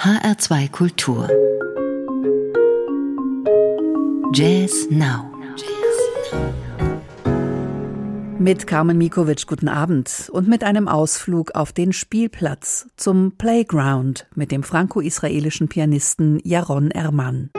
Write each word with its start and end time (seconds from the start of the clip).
HR2 0.00 0.70
Kultur. 0.70 1.28
Jazz 4.32 4.86
Now. 4.90 5.28
Mit 8.38 8.68
Carmen 8.68 8.96
Mikovic 8.96 9.48
guten 9.48 9.66
Abend. 9.66 10.30
Und 10.32 10.46
mit 10.46 10.62
einem 10.62 10.86
Ausflug 10.86 11.56
auf 11.56 11.72
den 11.72 11.92
Spielplatz 11.92 12.86
zum 12.96 13.32
Playground 13.38 14.28
mit 14.36 14.52
dem 14.52 14.62
franco-israelischen 14.62 15.66
Pianisten 15.66 16.38
Jaron 16.44 16.92
Erman. 16.92 17.50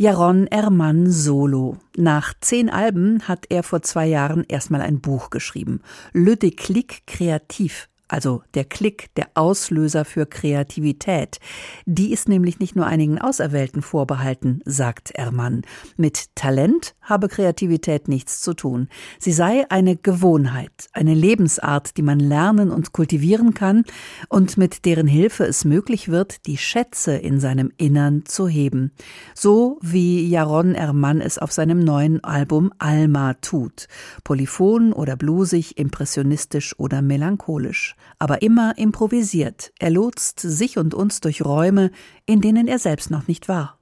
Jaron 0.00 0.46
Ermann 0.46 1.10
Solo. 1.10 1.76
Nach 1.96 2.32
zehn 2.40 2.70
Alben 2.70 3.26
hat 3.26 3.46
er 3.48 3.64
vor 3.64 3.82
zwei 3.82 4.06
Jahren 4.06 4.44
erstmal 4.46 4.80
ein 4.80 5.00
Buch 5.00 5.28
geschrieben. 5.30 5.80
Le 6.12 6.34
Déclic 6.34 7.00
Kreativ 7.08 7.88
also 8.08 8.42
der 8.54 8.64
Klick, 8.64 9.14
der 9.16 9.28
Auslöser 9.34 10.04
für 10.04 10.26
Kreativität. 10.26 11.38
Die 11.84 12.12
ist 12.12 12.28
nämlich 12.28 12.58
nicht 12.58 12.74
nur 12.74 12.86
einigen 12.86 13.18
Auserwählten 13.20 13.82
vorbehalten, 13.82 14.60
sagt 14.64 15.10
Ermann. 15.10 15.62
Mit 15.96 16.34
Talent 16.34 16.94
habe 17.02 17.28
Kreativität 17.28 18.08
nichts 18.08 18.40
zu 18.40 18.54
tun. 18.54 18.88
Sie 19.18 19.32
sei 19.32 19.66
eine 19.68 19.96
Gewohnheit, 19.96 20.88
eine 20.92 21.14
Lebensart, 21.14 21.96
die 21.98 22.02
man 22.02 22.18
lernen 22.18 22.70
und 22.70 22.92
kultivieren 22.92 23.52
kann 23.52 23.84
und 24.28 24.56
mit 24.56 24.86
deren 24.86 25.06
Hilfe 25.06 25.44
es 25.44 25.66
möglich 25.66 26.08
wird, 26.08 26.46
die 26.46 26.56
Schätze 26.56 27.14
in 27.14 27.40
seinem 27.40 27.70
Innern 27.76 28.24
zu 28.24 28.48
heben. 28.48 28.92
So 29.34 29.78
wie 29.82 30.26
Jaron 30.26 30.74
Ermann 30.74 31.20
es 31.20 31.38
auf 31.38 31.52
seinem 31.52 31.80
neuen 31.80 32.24
Album 32.24 32.72
Alma 32.78 33.34
tut. 33.34 33.86
Polyphon 34.24 34.94
oder 34.94 35.16
bluesig, 35.16 35.76
impressionistisch 35.76 36.78
oder 36.78 37.02
melancholisch 37.02 37.96
aber 38.18 38.42
immer 38.42 38.76
improvisiert. 38.76 39.72
Er 39.78 39.90
lotst 39.90 40.40
sich 40.40 40.78
und 40.78 40.94
uns 40.94 41.20
durch 41.20 41.44
Räume, 41.44 41.90
in 42.26 42.40
denen 42.40 42.68
er 42.68 42.78
selbst 42.78 43.10
noch 43.10 43.28
nicht 43.28 43.48
war. 43.48 43.78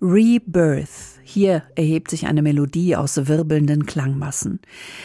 Rebirth. 0.00 1.18
Hier 1.24 1.64
erhebt 1.74 2.10
sich 2.10 2.26
eine 2.26 2.40
Melodie 2.40 2.94
aus 2.94 3.16
wirbelnden 3.26 3.84
Klangmassen. 3.84 4.60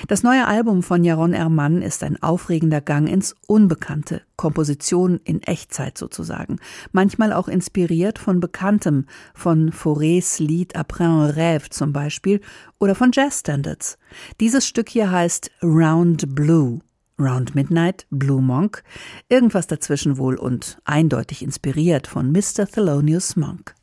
Das 0.07 0.21
neue 0.21 0.45
Album 0.45 0.83
von 0.83 1.03
Jaron 1.03 1.33
Ermann 1.33 1.81
ist 1.81 2.03
ein 2.03 2.21
aufregender 2.21 2.79
Gang 2.79 3.09
ins 3.09 3.35
Unbekannte, 3.47 4.21
Komposition 4.35 5.19
in 5.23 5.41
Echtzeit 5.41 5.97
sozusagen, 5.97 6.59
manchmal 6.91 7.33
auch 7.33 7.47
inspiriert 7.47 8.19
von 8.19 8.39
Bekanntem, 8.39 9.07
von 9.33 9.71
Faurés 9.71 10.41
Lied 10.41 10.75
Après 10.75 11.07
un 11.07 11.29
rêve 11.29 11.71
zum 11.71 11.91
Beispiel 11.91 12.39
oder 12.79 12.93
von 12.93 13.11
Jazzstandards. 13.11 13.97
Dieses 14.39 14.67
Stück 14.67 14.89
hier 14.89 15.11
heißt 15.11 15.49
Round 15.63 16.35
Blue. 16.35 16.79
Round 17.19 17.53
Midnight, 17.55 18.05
Blue 18.09 18.41
Monk, 18.41 18.83
irgendwas 19.29 19.67
dazwischen 19.67 20.17
wohl 20.17 20.35
und 20.35 20.79
eindeutig 20.83 21.43
inspiriert 21.43 22.07
von 22.07 22.31
Mr. 22.31 22.67
Thelonious 22.67 23.35
Monk. 23.35 23.75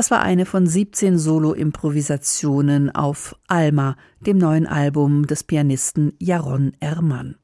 Das 0.00 0.10
war 0.10 0.22
eine 0.22 0.46
von 0.46 0.66
17 0.66 1.18
Solo-Improvisationen 1.18 2.88
auf 2.88 3.36
Alma, 3.48 3.98
dem 4.20 4.38
neuen 4.38 4.66
Album 4.66 5.26
des 5.26 5.44
Pianisten 5.44 6.14
Jaron 6.18 6.72
Ermann. 6.80 7.36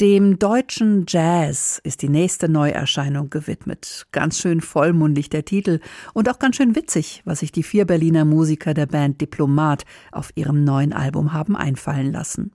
Dem 0.00 0.38
deutschen 0.38 1.04
Jazz 1.06 1.78
ist 1.84 2.00
die 2.00 2.08
nächste 2.08 2.48
Neuerscheinung 2.48 3.28
gewidmet. 3.28 4.06
Ganz 4.10 4.38
schön 4.38 4.62
vollmundig 4.62 5.28
der 5.28 5.44
Titel 5.44 5.80
und 6.14 6.30
auch 6.30 6.38
ganz 6.38 6.56
schön 6.56 6.74
witzig, 6.74 7.20
was 7.26 7.40
sich 7.40 7.52
die 7.52 7.62
vier 7.62 7.84
Berliner 7.84 8.24
Musiker 8.24 8.72
der 8.72 8.86
Band 8.86 9.20
Diplomat 9.20 9.84
auf 10.12 10.30
ihrem 10.34 10.64
neuen 10.64 10.94
Album 10.94 11.34
haben 11.34 11.56
einfallen 11.56 12.10
lassen. 12.10 12.52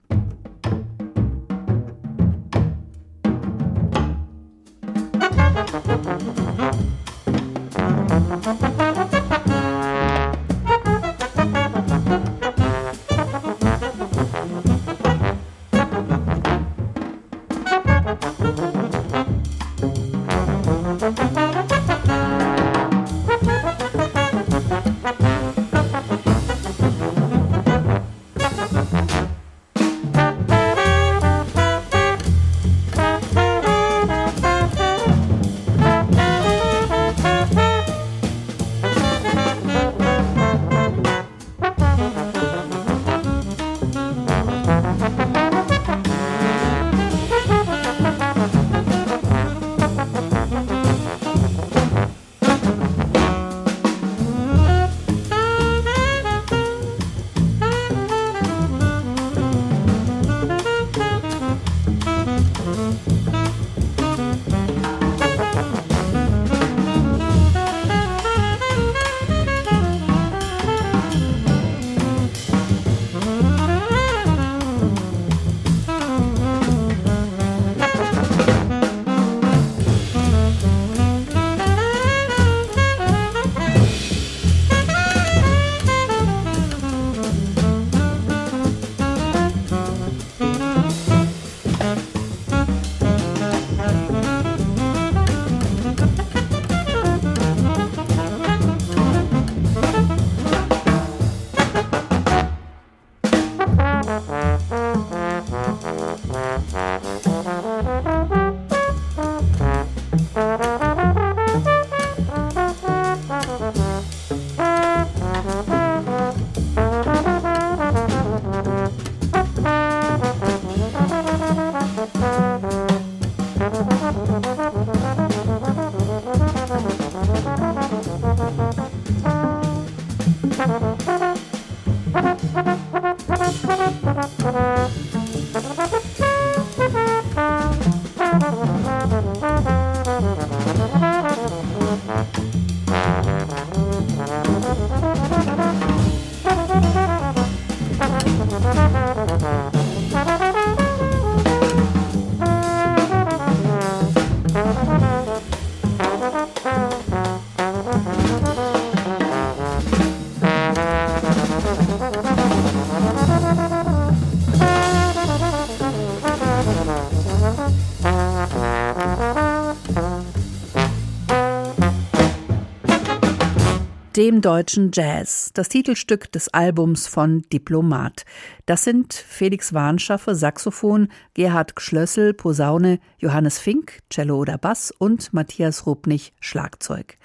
Deutschen 174.42 174.90
Jazz, 174.92 175.50
das 175.54 175.68
Titelstück 175.68 176.30
des 176.32 176.48
Albums 176.48 177.06
von 177.06 177.42
Diplomat. 177.52 178.24
Das 178.66 178.84
sind 178.84 179.12
Felix 179.12 179.72
Warnschaffe, 179.72 180.36
Saxophon, 180.36 181.08
Gerhard 181.34 181.72
Schlössel, 181.78 182.32
Posaune, 182.32 183.00
Johannes 183.18 183.58
Fink, 183.58 184.00
Cello 184.08 184.36
oder 184.36 184.56
Bass 184.56 184.92
und 184.96 185.32
Matthias 185.32 185.84
Rupnich, 185.84 186.32
Schlagzeug. 186.38 187.18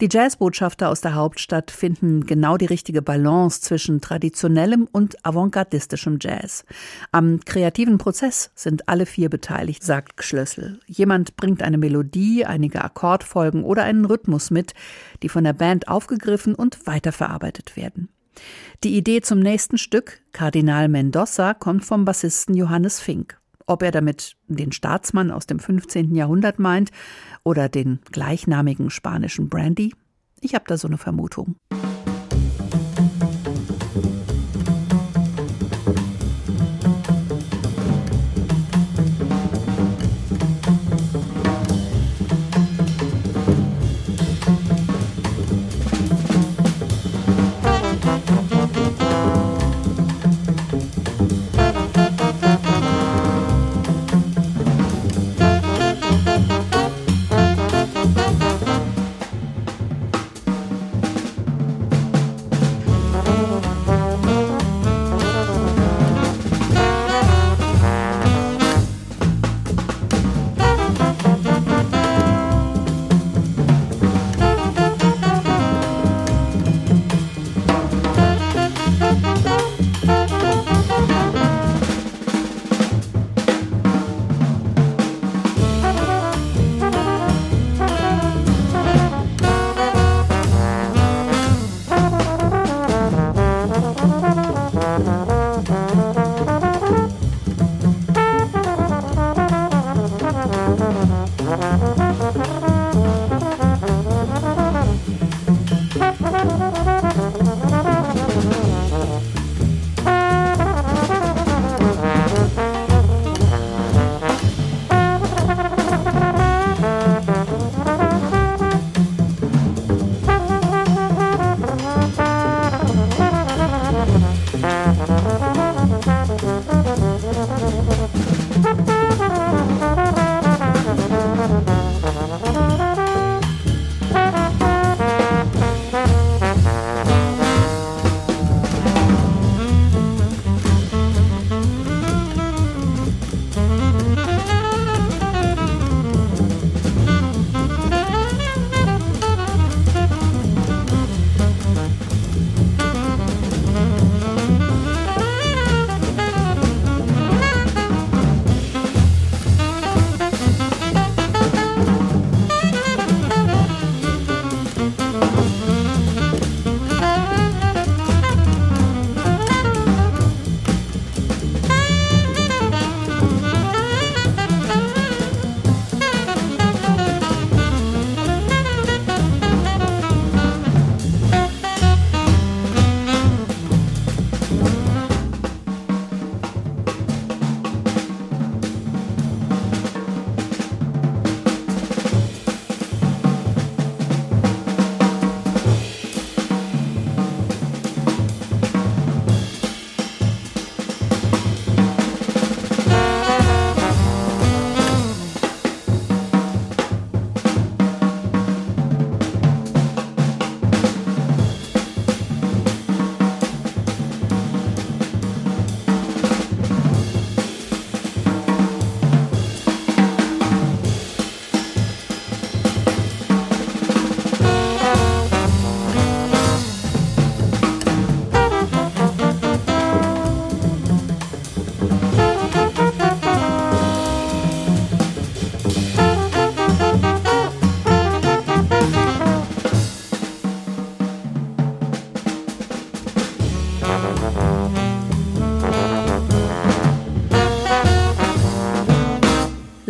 Die 0.00 0.08
Jazzbotschafter 0.10 0.88
aus 0.88 1.00
der 1.00 1.14
Hauptstadt 1.14 1.70
finden 1.70 2.26
genau 2.26 2.56
die 2.56 2.66
richtige 2.66 3.02
Balance 3.02 3.60
zwischen 3.60 4.00
traditionellem 4.00 4.88
und 4.90 5.24
avantgardistischem 5.24 6.18
Jazz. 6.20 6.64
Am 7.12 7.38
kreativen 7.44 7.98
Prozess 7.98 8.50
sind 8.56 8.88
alle 8.88 9.06
vier 9.06 9.30
beteiligt, 9.30 9.84
sagt 9.84 10.24
Schlössel. 10.24 10.80
Jemand 10.86 11.36
bringt 11.36 11.62
eine 11.62 11.78
Melodie, 11.78 12.44
einige 12.44 12.82
Akkordfolgen 12.82 13.62
oder 13.62 13.84
einen 13.84 14.06
Rhythmus 14.06 14.50
mit, 14.50 14.74
die 15.22 15.28
von 15.28 15.44
der 15.44 15.52
Band 15.52 15.86
aufgegriffen 15.86 16.56
und 16.56 16.84
weiterverarbeitet 16.86 17.76
werden. 17.76 18.08
Die 18.82 18.96
Idee 18.96 19.20
zum 19.20 19.40
nächsten 19.40 19.76
Stück, 19.76 20.22
Kardinal 20.32 20.88
Mendoza, 20.88 21.52
kommt 21.52 21.84
vom 21.84 22.06
Bassisten 22.06 22.54
Johannes 22.54 22.98
Fink. 22.98 23.38
Ob 23.66 23.82
er 23.82 23.90
damit 23.90 24.36
den 24.48 24.72
Staatsmann 24.72 25.30
aus 25.30 25.46
dem 25.46 25.58
15. 25.58 26.14
Jahrhundert 26.14 26.58
meint 26.58 26.90
oder 27.42 27.68
den 27.68 27.98
gleichnamigen 28.10 28.88
spanischen 28.88 29.50
Brandy? 29.50 29.94
Ich 30.40 30.54
habe 30.54 30.64
da 30.66 30.78
so 30.78 30.88
eine 30.88 30.96
Vermutung. 30.96 31.56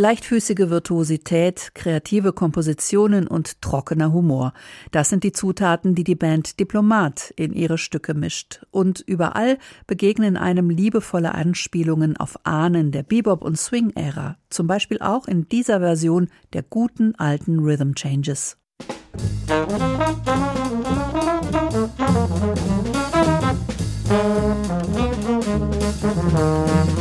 Leichtfüßige 0.01 0.71
Virtuosität, 0.71 1.73
kreative 1.75 2.33
Kompositionen 2.33 3.29
und 3.29 3.61
trockener 3.61 4.15
Humor. 4.15 4.55
Das 4.93 5.11
sind 5.11 5.25
die 5.25 5.33
Zutaten, 5.33 5.95
die 5.95 6.05
die 6.05 6.15
Band 6.15 6.59
Diplomat 6.59 7.35
in 7.37 7.53
ihre 7.53 7.77
Stücke 7.77 8.15
mischt. 8.15 8.65
Und 8.71 9.05
überall 9.07 9.59
begegnen 9.87 10.39
einem 10.39 10.71
liebevolle 10.71 11.35
Anspielungen 11.35 12.17
auf 12.17 12.39
Ahnen 12.45 12.93
der 12.93 13.03
Bebop- 13.03 13.45
und 13.45 13.59
Swing-Ära. 13.59 14.39
Zum 14.49 14.67
Beispiel 14.67 15.03
auch 15.03 15.29
in 15.29 15.51
dieser 15.51 15.81
Version 15.81 16.31
der 16.55 16.63
guten 16.63 17.15
alten 17.17 17.59
Rhythm 17.59 17.93
Changes. 17.93 18.57
Musik 26.79 27.00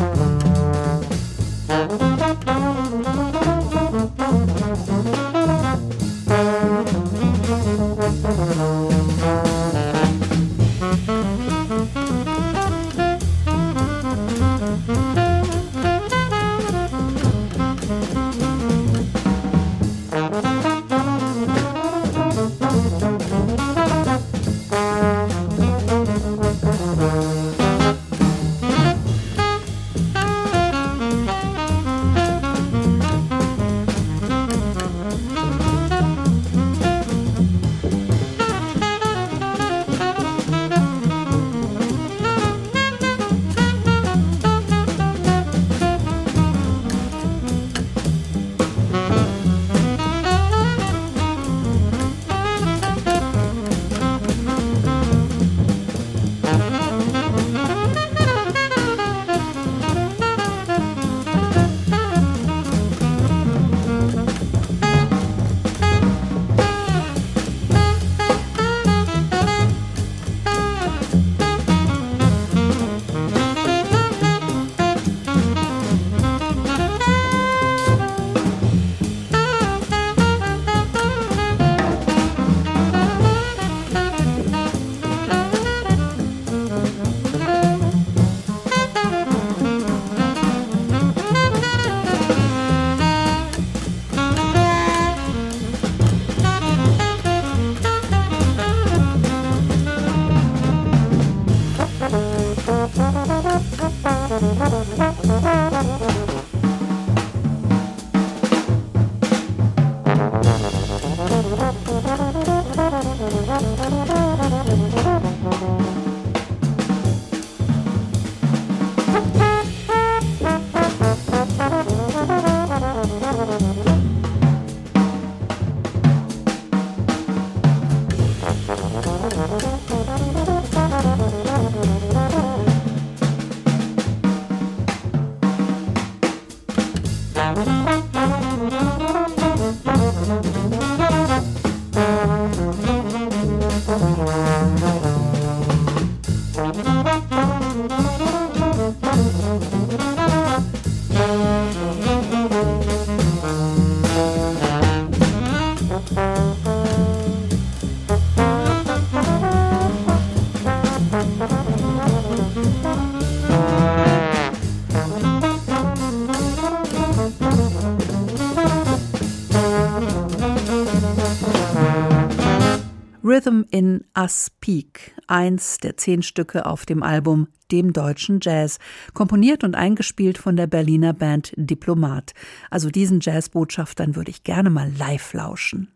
Us 174.29 174.51
Peak, 174.61 175.15
eins 175.25 175.79
der 175.79 175.97
zehn 175.97 176.21
Stücke 176.21 176.67
auf 176.67 176.85
dem 176.85 177.01
Album 177.01 177.47
Dem 177.71 177.93
deutschen 177.93 178.37
Jazz, 178.43 178.77
komponiert 179.15 179.63
und 179.63 179.73
eingespielt 179.73 180.37
von 180.37 180.55
der 180.55 180.67
Berliner 180.67 181.13
Band 181.13 181.51
Diplomat. 181.57 182.35
Also 182.69 182.91
diesen 182.91 183.21
Jazzbotschaftern 183.21 184.15
würde 184.15 184.29
ich 184.29 184.43
gerne 184.43 184.69
mal 184.69 184.91
live 184.95 185.33
lauschen. 185.33 185.91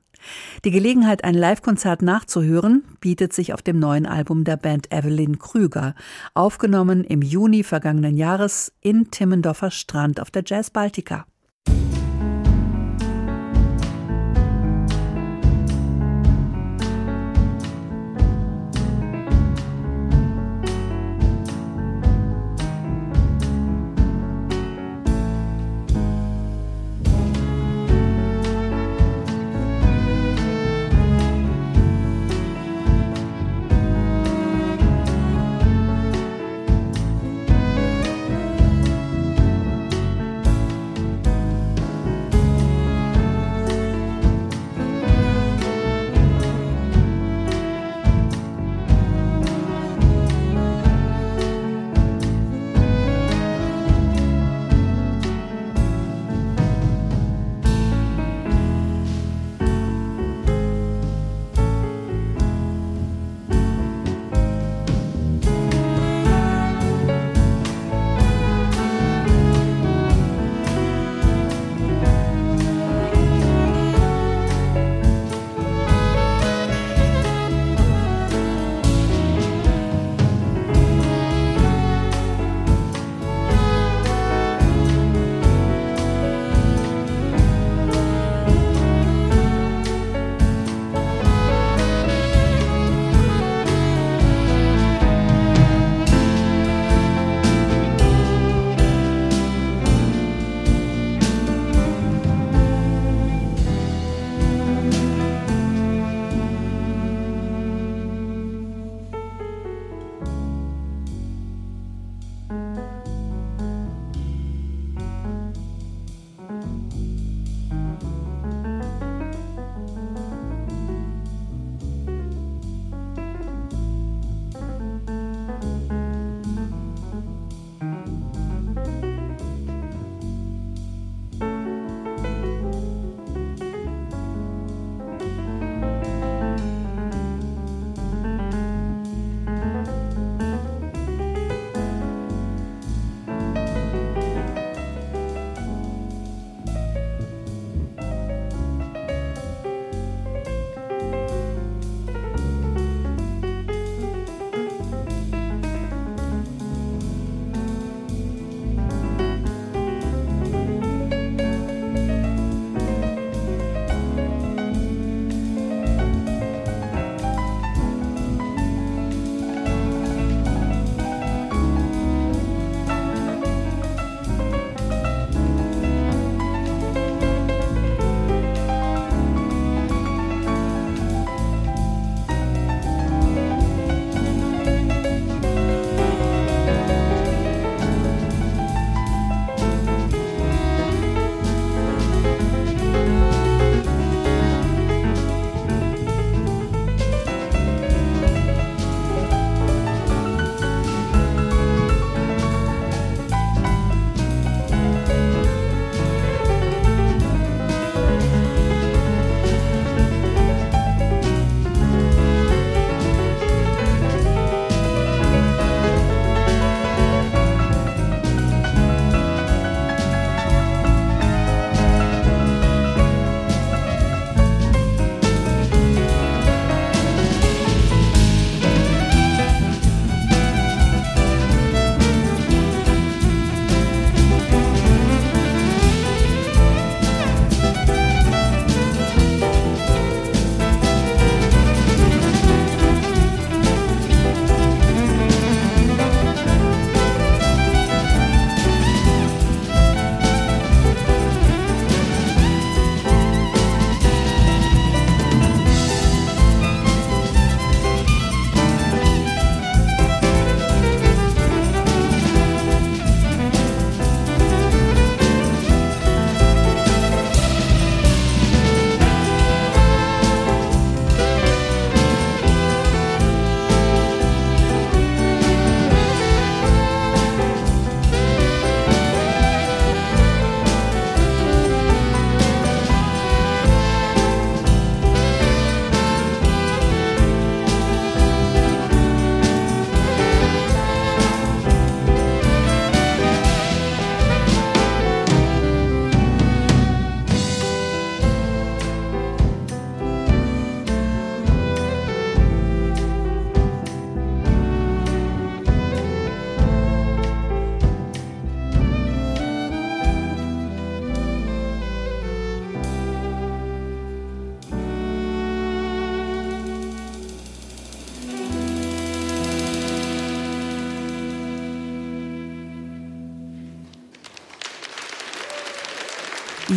Die 0.65 0.72
Gelegenheit, 0.72 1.24
ein 1.24 1.36
Livekonzert 1.36 2.02
nachzuhören, 2.02 2.84
bietet 3.00 3.34
sich 3.34 3.54
auf 3.54 3.62
dem 3.62 3.78
neuen 3.78 4.08
Album 4.08 4.46
der 4.46 4.58
Band 4.58 4.91
Evelyn 4.91 5.38
Krüger, 5.38 5.93
aufgenommen 6.34 7.04
im 7.04 7.22
Juni 7.22 7.62
vergangenen 7.62 8.17
Jahres 8.17 8.74
in 8.82 9.12
Timmendorfer 9.12 9.69
Strand 9.69 10.19
auf 10.19 10.32
der 10.32 10.41
Jazz 10.43 10.72
Baltica. 10.72 11.28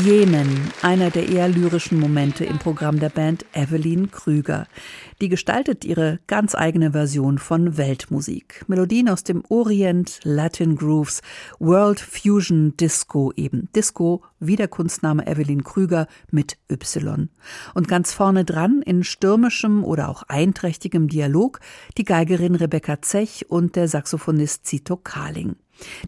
Jemen, 0.07 0.71
einer 0.83 1.11
der 1.11 1.29
eher 1.29 1.49
lyrischen 1.49 1.99
Momente 1.99 2.45
im 2.45 2.61
Programm 2.61 3.01
der 3.01 3.09
Band 3.09 3.45
Evelyn 3.53 4.12
Krüger. 4.12 4.69
Die 5.21 5.29
gestaltet 5.29 5.85
ihre 5.85 6.21
ganz 6.29 6.55
eigene 6.55 6.92
Version 6.92 7.38
von 7.38 7.77
Weltmusik. 7.77 8.64
Melodien 8.69 9.09
aus 9.09 9.25
dem 9.25 9.42
Orient, 9.49 10.21
Latin 10.23 10.77
Grooves, 10.77 11.23
World 11.59 11.99
Fusion 11.99 12.77
Disco 12.77 13.33
eben. 13.35 13.69
Disco, 13.75 14.23
wie 14.38 14.55
der 14.55 14.69
Kunstname 14.69 15.27
Evelyn 15.27 15.64
Krüger 15.64 16.07
mit 16.31 16.57
Y. 16.71 17.29
Und 17.75 17.88
ganz 17.88 18.12
vorne 18.12 18.45
dran, 18.45 18.83
in 18.83 19.03
stürmischem 19.03 19.83
oder 19.83 20.09
auch 20.09 20.23
einträchtigem 20.29 21.09
Dialog, 21.09 21.59
die 21.99 22.05
Geigerin 22.05 22.55
Rebecca 22.55 23.03
Zech 23.03 23.47
und 23.49 23.75
der 23.75 23.88
Saxophonist 23.88 24.66
Zito 24.66 24.97
Karling. 24.97 25.57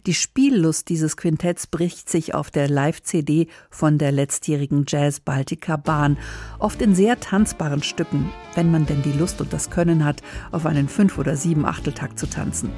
Die 0.05 0.13
Spiellust 0.13 0.89
dieses 0.89 1.17
Quintetts 1.17 1.67
bricht 1.67 2.09
sich 2.09 2.33
auf 2.33 2.51
der 2.51 2.69
Live-CD 2.69 3.47
von 3.69 3.97
der 3.97 4.11
letztjährigen 4.11 4.85
Jazz 4.87 5.19
Baltica 5.19 5.77
Bahn, 5.77 6.17
oft 6.59 6.81
in 6.81 6.95
sehr 6.95 7.19
tanzbaren 7.19 7.83
Stücken, 7.83 8.31
wenn 8.55 8.71
man 8.71 8.85
denn 8.85 9.01
die 9.01 9.13
Lust 9.13 9.41
und 9.41 9.53
das 9.53 9.69
Können 9.69 10.05
hat, 10.05 10.21
auf 10.51 10.65
einen 10.65 10.89
Fünf- 10.89 11.17
oder 11.17 11.35
Sieben-Achteltakt 11.35 12.19
zu 12.19 12.27
tanzen. 12.27 12.69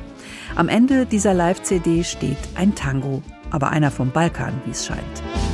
Am 0.56 0.69
Ende 0.69 1.06
dieser 1.06 1.34
Live-CD 1.34 2.04
steht 2.04 2.38
ein 2.56 2.75
Tango, 2.75 3.21
aber 3.49 3.69
einer 3.69 3.91
vom 3.91 4.12
Balkan, 4.12 4.62
wie 4.65 4.71
es 4.71 4.86
scheint. 4.86 5.50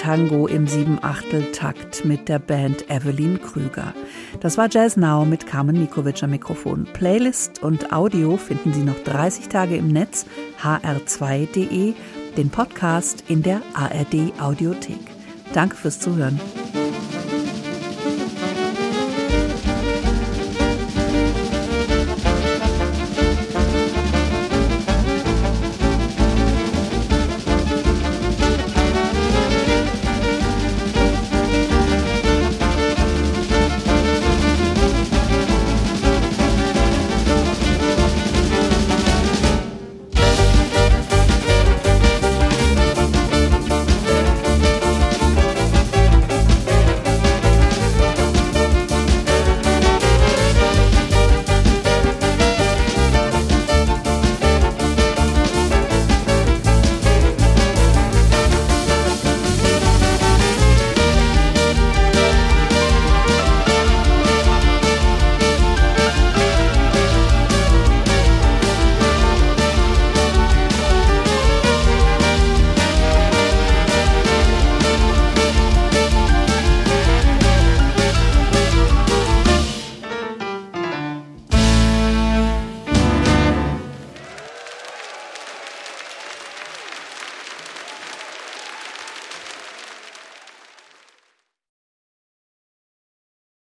Tango 0.00 0.46
im 0.46 0.66
Siebenachtel-Takt 0.66 2.06
mit 2.06 2.30
der 2.30 2.38
Band 2.38 2.88
Evelyn 2.88 3.38
Krüger. 3.38 3.92
Das 4.40 4.56
war 4.56 4.66
Jazz 4.70 4.96
Now 4.96 5.26
mit 5.26 5.46
Carmen 5.46 5.78
Mikovic 5.78 6.22
am 6.22 6.30
Mikrofon. 6.30 6.86
Playlist 6.94 7.62
und 7.62 7.92
Audio 7.92 8.38
finden 8.38 8.72
Sie 8.72 8.80
noch 8.80 8.98
30 9.04 9.50
Tage 9.50 9.76
im 9.76 9.88
Netz, 9.88 10.24
hr2.de, 10.62 11.92
den 12.34 12.48
Podcast 12.48 13.24
in 13.28 13.42
der 13.42 13.60
ARD 13.74 14.32
Audiothek. 14.40 15.00
Danke 15.52 15.76
fürs 15.76 16.00
Zuhören. 16.00 16.40